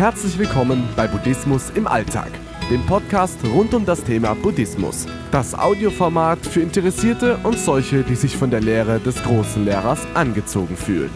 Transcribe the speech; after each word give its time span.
Herzlich 0.00 0.38
willkommen 0.38 0.88
bei 0.96 1.06
Buddhismus 1.06 1.68
im 1.74 1.86
Alltag, 1.86 2.30
dem 2.70 2.80
Podcast 2.86 3.36
rund 3.44 3.74
um 3.74 3.84
das 3.84 4.02
Thema 4.02 4.32
Buddhismus. 4.32 5.04
Das 5.30 5.52
Audioformat 5.52 6.38
für 6.46 6.62
Interessierte 6.62 7.36
und 7.42 7.58
solche, 7.58 8.02
die 8.02 8.14
sich 8.14 8.34
von 8.34 8.50
der 8.50 8.62
Lehre 8.62 8.98
des 8.98 9.22
großen 9.22 9.62
Lehrers 9.62 10.00
angezogen 10.14 10.74
fühlen. 10.74 11.10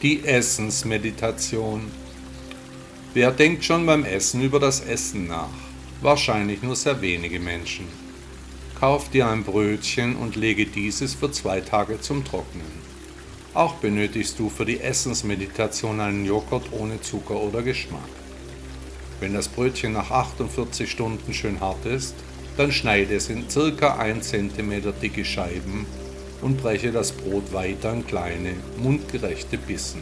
Die 0.00 0.24
Essensmeditation. 0.24 1.90
Wer 3.14 3.32
denkt 3.32 3.64
schon 3.64 3.84
beim 3.84 4.04
Essen 4.04 4.42
über 4.42 4.60
das 4.60 4.78
Essen 4.78 5.26
nach? 5.26 5.48
Wahrscheinlich 6.00 6.62
nur 6.62 6.76
sehr 6.76 7.02
wenige 7.02 7.40
Menschen. 7.40 7.86
Kauf 8.78 9.10
dir 9.10 9.26
ein 9.26 9.42
Brötchen 9.42 10.14
und 10.14 10.36
lege 10.36 10.66
dieses 10.66 11.14
für 11.14 11.32
zwei 11.32 11.60
Tage 11.60 12.00
zum 12.00 12.24
Trocknen. 12.24 12.89
Auch 13.52 13.74
benötigst 13.74 14.38
du 14.38 14.48
für 14.48 14.64
die 14.64 14.80
Essensmeditation 14.80 15.98
einen 15.98 16.24
Joghurt 16.24 16.72
ohne 16.72 17.00
Zucker 17.00 17.34
oder 17.34 17.62
Geschmack. 17.62 18.00
Wenn 19.18 19.34
das 19.34 19.48
Brötchen 19.48 19.92
nach 19.92 20.12
48 20.12 20.88
Stunden 20.88 21.34
schön 21.34 21.58
hart 21.58 21.84
ist, 21.84 22.14
dann 22.56 22.70
schneide 22.70 23.16
es 23.16 23.28
in 23.28 23.46
ca. 23.48 23.96
1 23.96 24.28
cm 24.28 24.92
dicke 25.02 25.24
Scheiben 25.24 25.84
und 26.42 26.62
breche 26.62 26.92
das 26.92 27.10
Brot 27.10 27.52
weiter 27.52 27.92
in 27.92 28.06
kleine, 28.06 28.54
mundgerechte 28.80 29.58
Bissen. 29.58 30.00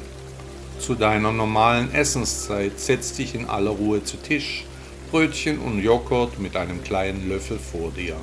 Zu 0.78 0.94
deiner 0.94 1.32
normalen 1.32 1.92
Essenszeit 1.94 2.78
setz 2.78 3.14
dich 3.14 3.34
in 3.34 3.46
aller 3.46 3.70
Ruhe 3.70 4.04
zu 4.04 4.18
Tisch, 4.18 4.66
Brötchen 5.10 5.58
und 5.58 5.82
Joghurt 5.82 6.38
mit 6.38 6.54
einem 6.54 6.84
kleinen 6.84 7.30
Löffel 7.30 7.58
vor 7.58 7.92
dir. 7.92 8.16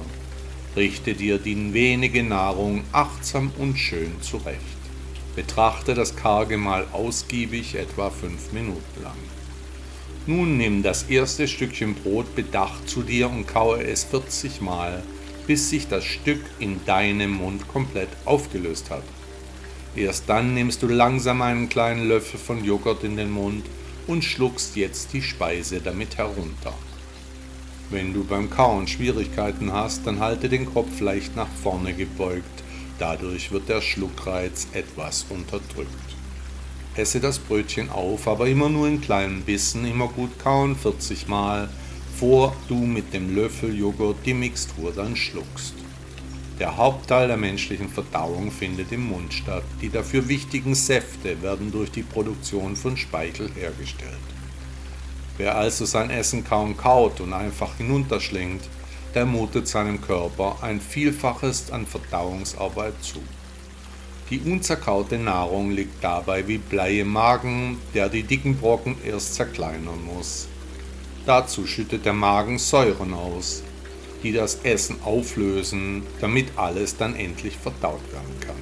Richte 0.76 1.16
dir 1.16 1.40
die 1.40 1.74
wenige 1.74 2.22
Nahrung 2.22 2.84
achtsam 2.92 3.52
und 3.58 3.78
schön 3.78 4.22
zurecht. 4.22 4.85
Betrachte 5.36 5.94
das 5.94 6.16
karge 6.16 6.58
Mahl 6.58 6.88
ausgiebig 6.94 7.76
etwa 7.76 8.10
fünf 8.10 8.54
Minuten 8.54 9.04
lang. 9.04 9.18
Nun 10.28 10.58
nimm 10.58 10.82
das 10.82 11.04
erste 11.04 11.48
Stückchen 11.48 11.94
Brot 11.94 12.36
bedacht 12.36 12.90
zu 12.90 13.04
dir 13.04 13.30
und 13.30 13.48
kaue 13.48 13.84
es 13.84 14.06
40 14.06 14.62
Mal, 14.62 15.04
bis 15.46 15.70
sich 15.70 15.88
das 15.88 16.04
Stück 16.04 16.42
in 16.60 16.84
deinem 16.86 17.32
Mund 17.32 17.68
komplett 17.68 18.10
aufgelöst 18.26 18.90
hat. 18.90 19.04
Erst 19.96 20.28
dann 20.28 20.54
nimmst 20.54 20.82
du 20.82 20.88
langsam 20.88 21.42
einen 21.42 21.70
kleinen 21.70 22.08
Löffel 22.08 22.40
von 22.40 22.64
Joghurt 22.66 23.04
in 23.04 23.18
den 23.18 23.32
Mund 23.32 23.66
und 24.08 24.24
schluckst 24.24 24.76
jetzt 24.76 25.14
die 25.14 25.22
Speise 25.22 25.80
damit 25.80 26.18
herunter. 26.18 26.74
Wenn 27.90 28.14
du 28.14 28.24
beim 28.24 28.50
Kauen 28.50 28.88
Schwierigkeiten 28.88 29.72
hast, 29.72 30.08
dann 30.08 30.20
halte 30.20 30.50
den 30.50 30.66
Kopf 30.66 31.00
leicht 31.00 31.36
nach 31.36 31.48
vorne 31.62 31.94
gebeugt, 31.94 32.64
dadurch 33.00 33.52
wird 33.52 33.70
der 33.70 33.82
Schluckreiz 33.82 34.68
etwas 34.74 35.26
unterdrückt. 35.30 35.90
Esse 36.96 37.20
das 37.20 37.40
Brötchen 37.40 37.90
auf, 37.90 38.28
aber 38.28 38.48
immer 38.48 38.70
nur 38.70 38.88
in 38.88 39.02
kleinen 39.02 39.42
Bissen, 39.42 39.86
immer 39.86 40.08
gut 40.08 40.40
kauen, 40.40 40.76
40 40.76 41.28
Mal, 41.28 41.70
vor 42.18 42.56
du 42.70 42.76
mit 42.76 43.14
dem 43.14 43.36
Löffel 43.36 43.76
Joghurt 43.76 44.18
die 44.26 44.34
Mixtur 44.34 44.94
dann 44.94 45.16
schluckst. 45.16 45.74
Der 46.60 46.78
Hauptteil 46.78 47.28
der 47.28 47.36
menschlichen 47.36 47.90
Verdauung 47.90 48.50
findet 48.50 48.94
im 48.94 49.08
Mund 49.08 49.34
statt. 49.34 49.66
Die 49.82 49.90
dafür 49.90 50.30
wichtigen 50.30 50.74
Säfte 50.74 51.42
werden 51.42 51.70
durch 51.70 51.92
die 51.92 52.04
Produktion 52.04 52.78
von 52.78 52.96
Speichel 52.96 53.52
hergestellt. 53.54 54.14
Wer 55.38 55.58
also 55.58 55.84
sein 55.84 56.10
Essen 56.10 56.46
kaum 56.46 56.78
kaut 56.78 57.20
und 57.20 57.34
einfach 57.34 57.76
hinunterschlingt, 57.76 58.62
der 59.16 59.26
mutet 59.26 59.68
seinem 59.68 60.02
Körper 60.02 60.58
ein 60.62 60.82
Vielfaches 60.82 61.72
an 61.72 61.88
Verdauungsarbeit 61.88 63.02
zu. 63.02 63.20
Die 64.30 64.40
unzerkaute 64.40 65.18
Nahrung 65.18 65.72
liegt 65.72 66.04
dabei 66.04 66.48
wie 66.48 66.58
Blei 66.58 67.00
im 67.00 67.10
Magen, 67.10 67.78
der 67.94 68.10
die 68.10 68.24
dicken 68.24 68.58
Brocken 68.58 68.98
erst 69.06 69.36
zerkleinern 69.36 70.04
muss. 70.04 70.48
Dazu 71.26 71.66
schüttet 71.66 72.06
der 72.06 72.14
Magen 72.14 72.60
Säuren 72.60 73.14
aus, 73.14 73.64
die 74.22 74.34
das 74.34 74.60
Essen 74.64 74.98
auflösen, 75.04 76.04
damit 76.20 76.58
alles 76.58 76.98
dann 76.98 77.16
endlich 77.16 77.58
verdaut 77.58 78.02
werden 78.12 78.40
kann. 78.42 78.56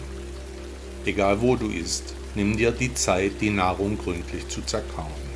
Egal 1.06 1.42
wo 1.42 1.56
du 1.56 1.70
isst, 1.70 2.14
nimm 2.36 2.58
dir 2.58 2.72
die 2.72 2.94
Zeit, 2.94 3.34
die 3.42 3.50
Nahrung 3.50 3.98
gründlich 3.98 4.48
zu 4.50 4.62
zerkauen. 4.62 5.34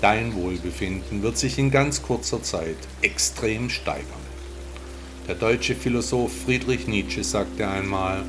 Dein 0.00 0.34
Wohlbefinden 0.34 1.22
wird 1.22 1.38
sich 1.38 1.58
in 1.58 1.70
ganz 1.70 2.02
kurzer 2.02 2.42
Zeit 2.42 2.76
extrem 3.00 3.70
steigern. 3.70 4.23
Der 5.26 5.34
deutsche 5.34 5.74
Philosoph 5.74 6.32
Friedrich 6.44 6.86
Nietzsche 6.86 7.24
sagte 7.24 7.66
einmal, 7.66 8.24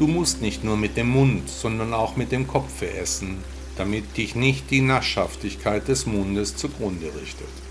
du 0.00 0.08
musst 0.08 0.42
nicht 0.42 0.64
nur 0.64 0.76
mit 0.76 0.96
dem 0.96 1.08
Mund, 1.10 1.48
sondern 1.48 1.94
auch 1.94 2.16
mit 2.16 2.32
dem 2.32 2.48
Kopfe 2.48 2.92
essen, 2.92 3.36
damit 3.76 4.16
dich 4.16 4.34
nicht 4.34 4.68
die 4.72 4.80
Naschhaftigkeit 4.80 5.86
des 5.86 6.06
Mundes 6.06 6.56
zugrunde 6.56 7.06
richtet. 7.22 7.69